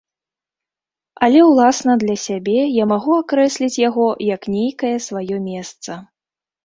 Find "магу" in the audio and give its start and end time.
2.95-3.13